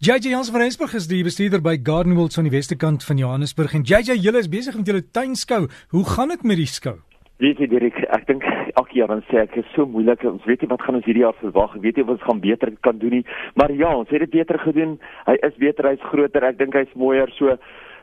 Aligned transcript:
JJ 0.00 0.30
Jans 0.30 0.48
van 0.48 0.62
Rensburg 0.62 0.94
is 0.96 1.06
die 1.10 1.18
bestuurder 1.20 1.60
by 1.60 1.74
Garden 1.84 2.14
World 2.16 2.32
aan 2.40 2.46
die 2.48 2.54
weste 2.54 2.72
kant 2.80 3.02
van 3.04 3.18
Johannesburg 3.20 3.74
en 3.76 3.82
JJ 3.84 4.14
julle 4.24 4.40
is 4.40 4.46
besig 4.48 4.78
met 4.78 4.86
julle 4.88 5.02
tuinskou. 5.04 5.66
Hoe 5.92 6.04
gaan 6.08 6.32
dit 6.32 6.46
met 6.48 6.56
die 6.56 6.64
skou? 6.64 6.94
Weet 7.44 7.60
jy 7.60 7.68
Dirk, 7.68 7.98
ek 8.08 8.24
dink 8.30 8.46
elke 8.80 8.96
jaar 8.96 9.12
dan 9.12 9.20
sê 9.28 9.42
ek 9.42 9.58
is 9.60 9.68
so 9.74 9.84
moeilik. 9.84 10.24
Ons 10.24 10.46
weet 10.48 10.64
nie 10.64 10.70
wat 10.72 10.86
gaan 10.86 10.96
ons 10.96 11.04
hierdie 11.04 11.26
jaar 11.26 11.36
verwag. 11.42 11.76
Weet 11.84 12.00
jy 12.00 12.06
wat 12.08 12.16
ons 12.16 12.24
gaan 12.30 12.40
beter 12.40 12.72
kan 12.80 12.96
doen 12.96 13.18
nie. 13.18 13.26
Maar 13.60 13.76
ja, 13.76 13.92
ons 13.92 14.08
het 14.08 14.24
dit 14.24 14.32
beter 14.38 14.56
gedoen. 14.64 14.96
Hy 15.28 15.36
is 15.50 15.60
beter, 15.60 15.90
hy's 15.92 16.08
groter. 16.08 16.48
Ek 16.48 16.56
dink 16.62 16.80
hy's 16.80 16.96
mooier. 16.96 17.28
So 17.36 17.58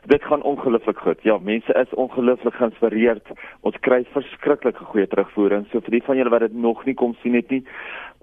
dit 0.06 0.22
gaan 0.22 0.42
ongelooflik 0.42 0.98
goed. 0.98 1.22
Ja, 1.22 1.38
mense 1.42 1.72
is 1.72 1.94
ongelooflik 1.94 2.54
geïnspireerd. 2.54 3.26
Ons 3.60 3.76
kry 3.80 4.04
verskriklike 4.12 4.84
goeie 4.84 5.06
terugvoering. 5.06 5.66
So 5.72 5.80
vir 5.80 5.98
die 5.98 6.02
van 6.06 6.16
julle 6.16 6.30
wat 6.30 6.46
dit 6.46 6.54
nog 6.54 6.84
nie 6.86 6.94
kom 6.94 7.16
sien 7.22 7.34
het 7.34 7.50
nie, 7.50 7.64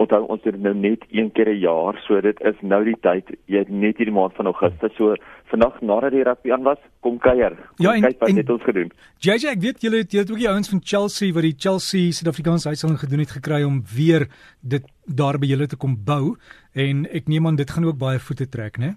onthou 0.01 0.21
ons 0.31 0.43
doen 0.43 0.61
nou 0.61 0.73
net 0.75 1.05
een 1.11 1.31
keer 1.31 1.49
'n 1.49 1.59
jaar. 1.59 1.99
So 2.07 2.21
dit 2.21 2.41
is 2.41 2.55
nou 2.61 2.83
die 2.83 2.97
tyd. 3.01 3.35
Jy 3.45 3.57
het 3.57 3.69
net 3.69 3.97
hierdie 3.97 4.15
maand 4.15 4.33
van 4.33 4.45
Augustus. 4.45 4.95
So 4.95 5.15
vandag 5.45 5.81
nadat 5.81 6.11
die 6.11 6.23
rugby 6.23 6.51
aan 6.51 6.63
was, 6.63 6.77
kom 6.99 7.17
kuier. 7.17 7.57
Ja, 7.75 7.93
en, 7.93 8.01
kyk 8.01 8.19
wat 8.19 8.29
en, 8.29 8.35
het 8.35 8.49
ons 8.49 8.63
gedoen. 8.63 8.91
JJ, 9.19 9.47
ek 9.47 9.61
weet 9.61 9.81
julle 9.81 9.97
het 9.97 10.11
julle 10.11 10.23
het 10.23 10.31
ook 10.31 10.43
die 10.43 10.49
ouens 10.49 10.69
van 10.69 10.81
Chelsea 10.83 11.33
wat 11.33 11.43
die 11.43 11.55
Chelsea 11.57 12.11
Suid-Afrikaanse 12.11 12.67
huishouding 12.67 12.99
gedoen 12.99 13.19
het 13.19 13.31
gekry 13.31 13.63
om 13.63 13.83
weer 13.95 14.27
dit 14.61 14.83
daar 15.05 15.37
by 15.37 15.45
julle 15.45 15.67
te 15.67 15.77
kom 15.77 15.95
bou 16.05 16.35
en 16.73 17.05
ek 17.05 17.27
neem 17.27 17.47
aan 17.47 17.55
dit 17.55 17.69
gaan 17.69 17.85
ook 17.85 17.97
baie 17.97 18.19
voete 18.19 18.49
trek, 18.49 18.77
né? 18.77 18.95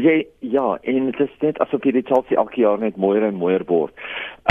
Jy 0.00 0.26
ja, 0.38 0.78
en 0.82 1.08
dit 1.10 1.20
is 1.20 1.32
net 1.42 1.58
asof 1.60 1.82
hierdie 1.84 2.06
Chelsea 2.08 2.38
elke 2.40 2.60
jaar 2.62 2.78
net 2.80 2.96
mooier 2.96 3.26
en 3.26 3.36
mooier 3.36 3.64
word. 3.68 3.92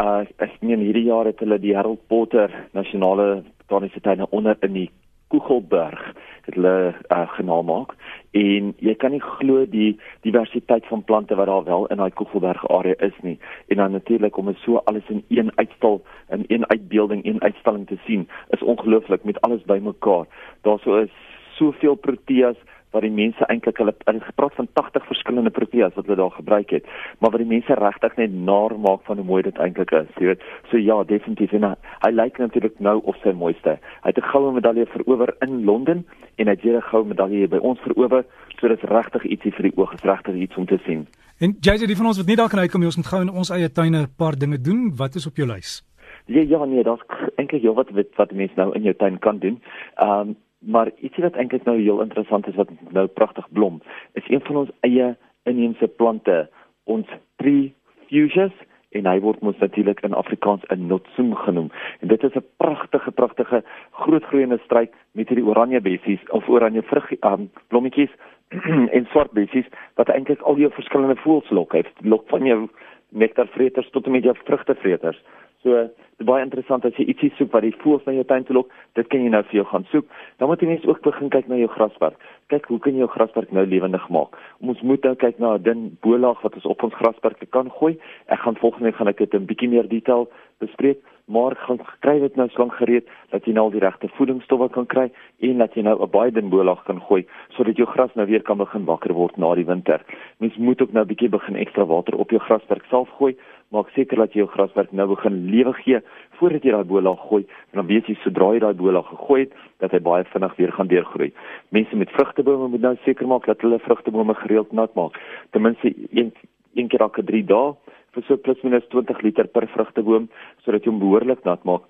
Uh 0.02 0.22
ek 0.38 0.60
meen 0.62 0.84
hierdie 0.84 1.08
jaar 1.08 1.26
het 1.26 1.40
hulle 1.42 1.58
die 1.62 1.74
Harold 1.78 2.04
Potter 2.12 2.54
nasionale 2.78 3.44
botaniese 3.64 4.02
tuine 4.06 4.28
onder 4.30 4.60
in 4.68 4.76
die 4.76 4.90
Kugelberg 5.30 6.02
het 6.46 6.56
hulle 6.58 6.94
uh, 6.94 7.26
genaam 7.38 7.68
maak 7.70 7.96
en 8.38 8.72
jy 8.82 8.96
kan 9.02 9.14
nie 9.14 9.22
glo 9.22 9.66
die 9.70 9.92
diversiteit 10.26 10.86
van 10.90 11.04
plante 11.06 11.38
wat 11.38 11.50
daar 11.50 11.66
wel 11.66 11.86
in 11.94 12.02
daai 12.02 12.14
Kugelberg 12.18 12.66
area 12.70 12.98
is 13.10 13.18
nie. 13.26 13.38
En 13.70 13.82
dan 13.82 13.98
natuurlik 13.98 14.38
om 14.38 14.50
dit 14.50 14.62
so 14.66 14.82
alles 14.92 15.10
in 15.14 15.24
een 15.30 15.52
uitstal 15.56 16.02
in 16.30 16.46
een 16.48 16.70
uitbeelding 16.70 17.26
een 17.26 17.42
uitstalling 17.42 17.88
te 17.88 17.98
sien 18.06 18.28
is 18.50 18.66
ongelooflik 18.66 19.24
met 19.24 19.42
alles 19.42 19.66
bymekaar 19.66 20.26
daarso 20.62 21.02
is 21.06 21.14
soveel 21.58 21.96
proteas 21.96 22.58
wat 22.92 23.06
die 23.06 23.14
mense 23.14 23.46
eintlik 23.46 23.78
hulle 23.78 23.94
hulle 24.06 24.22
gepraat 24.26 24.56
van 24.58 24.68
80 24.74 25.06
verskillende 25.06 25.54
proteas 25.54 25.94
wat 25.96 26.06
hulle 26.06 26.18
daar 26.18 26.36
gebruik 26.38 26.70
het, 26.70 26.86
maar 27.20 27.32
wat 27.32 27.44
die 27.44 27.50
mense 27.50 27.74
regtig 27.74 28.16
net 28.18 28.34
naar 28.34 28.76
maak 28.80 29.06
van 29.10 29.22
hoe 29.22 29.26
mooi 29.26 29.42
dit 29.44 29.58
eintlik 29.58 29.92
is, 29.92 30.10
jy 30.18 30.32
weet. 30.32 30.44
So 30.72 30.78
ja, 30.78 31.04
definitief 31.04 31.54
en 31.54 31.68
hy, 31.70 31.74
hy 32.06 32.12
lyk 32.16 32.42
natuurlik 32.42 32.80
nou 32.80 32.98
of 33.04 33.20
sy 33.24 33.34
mooiste. 33.44 33.78
Hy 34.04 34.14
het 34.14 34.18
'n 34.18 34.32
goue 34.32 34.54
medalje 34.54 34.86
verower 34.86 35.36
in 35.46 35.64
Londen 35.66 36.06
en 36.38 36.48
hy 36.48 36.54
het 36.54 36.64
weer 36.64 36.78
'n 36.78 36.90
goue 36.92 37.06
medalje 37.06 37.48
by 37.48 37.58
ons 37.58 37.80
verower, 37.80 38.26
so 38.60 38.68
dit 38.68 38.84
is 38.84 38.90
regtig 38.90 39.24
ietsie 39.24 39.52
vir 39.52 39.70
die 39.70 39.78
oog, 39.78 39.94
is 39.94 40.04
regtig 40.04 40.36
iets 40.36 40.56
om 40.56 40.66
te 40.66 40.80
sien. 40.86 41.08
En 41.40 41.56
JJ, 41.62 41.88
die 41.88 41.96
van 41.96 42.06
ons 42.06 42.18
wat 42.18 42.28
nie 42.28 42.36
daar 42.36 42.50
kan 42.50 42.60
uitkom 42.60 42.82
nie, 42.82 42.88
ons 42.88 42.98
moet 42.98 43.08
gou 43.08 43.22
in 43.22 43.30
ons 43.30 43.50
eie 43.50 43.72
tuine 43.72 44.02
'n 44.02 44.14
paar 44.18 44.36
dinge 44.36 44.60
doen. 44.62 44.92
Wat 44.96 45.16
is 45.16 45.28
op 45.28 45.36
jou 45.36 45.48
lys? 45.48 45.84
Ja, 46.26 46.42
ja 46.42 46.66
nee, 46.66 46.84
daar's 46.84 47.02
eintlik 47.36 47.62
heel 47.62 47.74
wat 47.74 47.90
wat 48.16 48.32
mense 48.32 48.54
nou 48.56 48.74
in 48.76 48.82
jou 48.82 48.96
tuin 48.96 49.20
kan 49.20 49.40
doen. 49.40 49.62
Ehm 49.96 50.30
um, 50.30 50.36
maar 50.60 50.92
ietsie 51.00 51.24
wat 51.24 51.36
eintlik 51.36 51.64
nou 51.64 51.78
heel 51.80 52.02
interessant 52.02 52.48
is 52.48 52.56
wat 52.56 52.70
nou 52.90 53.08
pragtig 53.08 53.48
blom, 53.52 53.82
is 54.14 54.28
een 54.28 54.42
van 54.42 54.56
ons 54.56 54.72
eie 54.80 55.16
inheemse 55.44 55.88
plante, 55.88 56.50
ons 56.84 57.08
tree 57.36 57.74
fuchsias 58.10 58.56
en 58.98 59.06
hy 59.06 59.20
word 59.22 59.42
mos 59.46 59.58
natuurlik 59.62 60.02
in 60.06 60.18
Afrikaans 60.18 60.66
'n 60.70 60.88
notsoom 60.88 61.36
genoem. 61.36 61.70
En 62.02 62.08
dit 62.08 62.24
is 62.24 62.34
'n 62.36 62.46
pragtige 62.58 63.12
pragtige 63.12 63.64
grootgroeiende 63.92 64.60
struik 64.64 64.94
met 65.12 65.28
hierdie 65.30 65.46
oranje 65.46 65.82
bessies 65.82 66.30
of 66.30 66.50
oranje 66.50 66.82
vrug 66.82 67.12
um, 67.22 67.52
blommetjies 67.68 68.10
en 68.96 69.06
swart 69.06 69.32
bessies 69.32 69.66
wat 69.96 70.10
eintlik 70.10 70.42
al 70.42 70.58
jou 70.58 70.72
verskillende 70.72 71.16
voëls 71.16 71.50
lok. 71.50 71.74
Hy 71.74 71.84
lok 72.02 72.28
van 72.28 72.46
jou 72.46 72.70
nektarvreters 73.12 73.90
tot 73.90 74.06
en 74.06 74.12
met 74.12 74.24
jou 74.24 74.36
vrugtevreters. 74.46 75.20
So 75.64 75.76
dit 75.76 76.24
is 76.24 76.28
baie 76.28 76.44
interessant 76.44 76.86
as 76.88 76.96
jy 77.00 77.06
ietsie 77.12 77.30
soek 77.36 77.52
wat 77.52 77.66
die 77.66 77.74
voëls 77.82 78.06
na 78.08 78.14
jou 78.16 78.24
tuin 78.28 78.46
toe 78.48 78.56
lok, 78.56 78.70
dit 78.96 79.08
kan 79.12 79.24
jy 79.24 79.32
nou 79.32 79.42
vir 79.50 79.58
jou 79.60 79.66
gaan 79.72 79.86
soek. 79.92 80.06
Dan 80.40 80.52
moet 80.52 80.62
jy 80.64 80.70
net 80.70 80.86
ook 80.88 81.02
begin 81.04 81.32
kyk 81.34 81.50
na 81.52 81.60
jou 81.60 81.70
grasperk. 81.74 82.16
Kyk 82.52 82.70
hoe 82.72 82.80
kan 82.84 82.96
jy 82.96 83.04
jou 83.04 83.10
grasperk 83.12 83.52
nou 83.56 83.66
lewendig 83.68 84.06
maak? 84.16 84.40
Ons 84.64 84.84
moet 84.88 85.04
nou 85.04 85.16
kyk 85.20 85.40
na 85.40 85.56
'n 85.58 85.64
dun 85.64 85.82
bolaag 86.04 86.40
wat 86.44 86.56
ons 86.56 86.66
op 86.66 86.84
ons 86.84 86.96
grasperke 86.96 87.46
kan 87.46 87.72
gooi. 87.80 87.98
Ek 88.28 88.40
gaan 88.40 88.56
volgende 88.56 88.86
week 88.86 88.96
gaan 88.96 89.12
ek 89.12 89.18
dit 89.18 89.34
in 89.34 89.46
bietjie 89.46 89.70
meer 89.70 89.88
detail 89.88 90.30
bespreek, 90.60 91.02
maar 91.30 91.56
gaan 91.56 91.80
kry 92.00 92.20
dit 92.20 92.36
nou 92.36 92.48
slank 92.50 92.74
gereed 92.80 93.08
dat 93.30 93.46
jy 93.46 93.54
nou 93.54 93.68
al 93.68 93.74
die 93.76 93.84
regte 93.84 94.10
voedingsstowwe 94.18 94.70
kan 94.74 94.88
kry 94.90 95.06
en 95.46 95.62
dat 95.62 95.76
jy 95.78 95.84
nou 95.86 95.96
'n 96.02 96.10
baie 96.10 96.32
dun 96.32 96.50
bolaag 96.50 96.84
kan 96.86 97.02
gooi 97.02 97.26
sodat 97.56 97.78
jou 97.78 97.88
gras 97.88 98.16
nou 98.16 98.26
weer 98.28 98.42
kan 98.42 98.58
begin 98.58 98.86
wakker 98.86 99.14
word 99.14 99.38
na 99.38 99.56
die 99.56 99.66
winter. 99.66 100.02
Mens 100.40 100.58
moet 100.58 100.82
ook 100.82 100.94
nou 100.94 101.06
bietjie 101.06 101.30
begin 101.30 101.56
ekstra 101.56 101.86
water 101.86 102.16
op 102.16 102.30
jou 102.30 102.42
grasperk 102.42 102.86
self 102.90 103.10
gooi 103.10 103.36
maak 103.70 103.90
seker 103.94 104.18
dat 104.18 104.34
jy 104.34 104.42
jou 104.42 104.50
graswerk 104.50 104.92
nou 104.92 105.08
begin 105.08 105.46
lewe 105.52 105.74
gee 105.74 106.00
voordat 106.40 106.64
jy 106.64 106.72
daai 106.72 106.90
bolag 106.92 107.20
gooi 107.30 107.44
en 107.46 107.82
dan 107.82 107.88
weet 107.88 108.08
jy 108.08 108.16
sodra 108.24 108.54
jy 108.54 108.60
daai 108.60 108.74
bolag 108.74 109.06
gegooi 109.10 109.42
het 109.42 109.54
dat 109.80 109.92
hy 109.92 110.00
baie 110.00 110.24
vinnig 110.24 110.56
weer 110.58 110.72
gaan 110.72 110.88
deurgroei. 110.88 111.32
Mense 111.70 111.96
met 111.96 112.10
vrugtebome 112.10 112.68
moet 112.68 112.82
nou 112.82 112.96
seker 113.06 113.28
maak 113.28 113.46
dat 113.46 113.62
hulle 113.62 113.80
vrugtebome 113.80 114.34
gereeld 114.42 114.72
nat 114.72 114.96
maak. 114.96 115.20
Ten 115.52 115.62
minste 115.62 115.94
een 116.10 116.34
een 116.76 116.88
keer 116.88 117.02
elke 117.02 117.24
3 117.24 117.44
dae 117.46 117.74
vir 118.16 118.28
so 118.28 118.38
plus 118.38 118.64
minus 118.64 118.88
20 118.96 119.24
liter 119.24 119.48
per 119.48 119.68
vrugteboom 119.76 120.30
sodat 120.66 120.86
jy 120.86 120.92
hom 120.92 121.02
behoorlik 121.04 121.46
nat 121.46 121.64
maak 121.66 121.88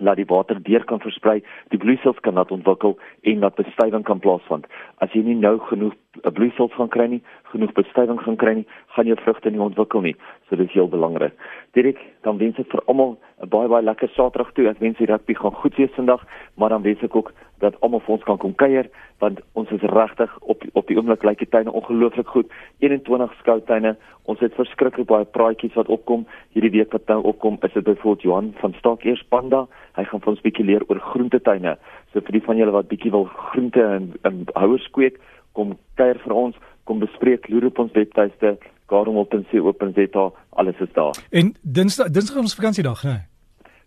laat 0.00 0.16
die 0.16 0.28
water 0.28 0.56
deur 0.64 0.84
kan 0.88 1.00
versprei, 1.04 1.42
die 1.68 1.78
bloeisels 1.80 2.20
kan 2.24 2.34
nat 2.34 2.52
ontwikkel 2.54 2.94
en 3.28 3.42
dat 3.44 3.58
bestuiving 3.58 4.04
kan 4.08 4.22
plaasvind. 4.24 4.64
As 5.04 5.12
jy 5.12 5.20
nie 5.26 5.36
nou 5.36 5.58
genoeg 5.68 5.92
eh, 6.22 6.32
bloeisels 6.32 6.72
gaan 6.78 6.88
kry 6.94 7.08
nie, 7.12 7.20
genoeg 7.52 7.74
bestuiving 7.76 8.20
gaan 8.24 8.38
kry 8.40 8.54
nie, 8.60 8.66
gaan 8.96 9.10
jou 9.10 9.18
vrugte 9.20 9.52
nie 9.52 9.60
ontwikkel 9.60 10.04
nie. 10.06 10.14
So 10.48 10.56
dit 10.56 10.70
is 10.70 10.76
heel 10.78 10.88
belangrik. 10.88 11.36
Direk, 11.76 12.00
dan 12.24 12.40
wens 12.40 12.60
ek 12.62 12.72
vir 12.72 12.84
almal 12.86 13.18
'n 13.42 13.48
baie 13.52 13.68
baie 13.68 13.84
lekker 13.84 14.08
Saterdag 14.16 14.52
toe. 14.54 14.68
Ek 14.68 14.80
wens 14.80 14.96
die 14.96 15.10
rugby 15.10 15.34
gaan 15.34 15.60
goed 15.60 15.76
wees 15.76 15.92
vandag, 15.96 16.24
maar 16.56 16.70
dan 16.70 16.82
wens 16.82 17.02
ek 17.02 17.16
ook 17.16 17.32
dat 17.62 17.78
almal 17.80 18.02
vir 18.04 18.16
ons 18.16 18.26
kan 18.26 18.40
kom 18.42 18.54
kuier 18.58 18.88
want 19.22 19.40
ons 19.58 19.70
is 19.70 19.84
regtig 19.94 20.32
op 20.40 20.64
op 20.78 20.88
die 20.90 20.96
oomblik 20.98 21.22
lyk 21.26 21.38
die 21.42 21.48
tuine 21.48 21.72
ongelooflik 21.78 22.28
goed. 22.34 22.50
21 22.82 23.34
skoutuine. 23.38 23.94
Ons 24.30 24.42
het 24.42 24.54
verskriklik 24.58 25.06
baie 25.10 25.28
praatjies 25.36 25.76
wat 25.78 25.90
opkom. 25.96 26.26
Hierdie 26.56 26.72
week 26.74 26.92
wat 26.96 27.06
nou 27.10 27.20
opkom, 27.32 27.58
is 27.62 27.74
dit 27.74 27.86
byvoorbeeld 27.86 28.26
Johan 28.26 28.50
van 28.60 28.74
Staak 28.78 29.06
eers 29.06 29.22
Panda. 29.30 29.64
Hy 29.98 30.04
gaan 30.10 30.24
vir 30.24 30.34
ons 30.34 30.44
bietjie 30.44 30.66
leer 30.66 30.86
oor 30.88 31.00
groentetuine. 31.12 31.76
So 32.12 32.20
vir 32.20 32.38
die 32.38 32.44
van 32.48 32.58
julle 32.58 32.74
wat 32.74 32.90
bietjie 32.90 33.14
wil 33.14 33.28
groente 33.30 33.82
en, 33.82 34.12
en 34.28 34.44
houers 34.58 34.86
kweek, 34.96 35.20
kom 35.52 35.76
kuier 36.00 36.18
vir 36.26 36.38
ons, 36.44 36.58
kom 36.84 37.02
bespreek 37.02 37.48
loer 37.52 37.70
op 37.70 37.84
ons 37.86 37.94
webtuiste 37.94 38.56
gardenwoltense.za, 38.92 40.30
alles 40.50 40.80
is 40.80 40.96
daar. 40.98 41.18
En 41.30 41.54
Dinsdag 41.62 42.10
Dinsdag 42.10 42.36
is 42.36 42.50
ons 42.50 42.58
vakansiedag, 42.58 43.04
né? 43.04 43.10
Nee? 43.10 43.31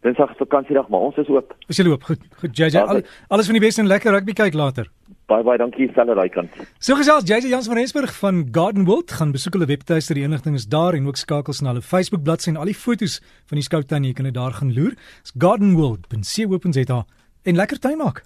Dinsdag 0.06 0.36
is 0.36 0.38
vakansiedag, 0.38 0.86
maar 0.94 1.08
ons 1.08 1.16
is 1.18 1.30
oop. 1.34 1.54
Is 1.72 1.80
jy 1.80 1.88
oop? 1.90 2.04
Goed. 2.06 2.22
Goed, 2.42 2.52
JJ. 2.54 2.84
Al, 2.84 3.02
alles 3.34 3.48
van 3.50 3.58
die 3.58 3.64
beste 3.64 3.82
en 3.82 3.90
lekker 3.90 4.14
rugby 4.14 4.36
kyk 4.38 4.54
later. 4.54 4.92
Baie 5.26 5.42
baie 5.48 5.58
dankie 5.58 5.88
selfe 5.96 6.14
daai 6.20 6.30
kant. 6.30 6.60
So 6.78 6.94
gesels 7.00 7.26
JJ 7.26 7.50
Jans 7.50 7.70
van 7.72 7.80
Rensburg 7.80 8.14
van 8.20 8.44
Garden 8.54 8.86
World 8.86 9.16
gaan 9.18 9.34
besoek 9.34 9.58
hulle 9.58 9.66
webtuiste, 9.72 10.14
die 10.14 10.28
inligting 10.28 10.60
is 10.60 10.68
daar 10.70 10.94
en 10.94 11.10
ook 11.10 11.18
skakels 11.18 11.64
na 11.66 11.74
hulle 11.74 11.82
Facebook 11.82 12.22
bladsy 12.28 12.52
en 12.54 12.62
al 12.62 12.70
die 12.70 12.78
fotos 12.78 13.18
van 13.50 13.58
die 13.58 13.66
skoutuin 13.66 14.06
jy 14.06 14.14
kan 14.14 14.30
dit 14.30 14.38
daar 14.38 14.54
gaan 14.60 14.76
loer. 14.78 14.94
It's 15.24 15.34
gardenworld.co.za 15.34 17.02
en 17.46 17.62
lekker 17.64 17.82
tuin 17.82 17.98
maak. 17.98 18.26